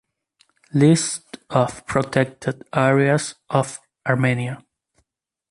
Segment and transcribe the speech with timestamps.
[0.73, 4.65] List of protected areas of Armenia